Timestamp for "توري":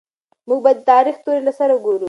1.23-1.41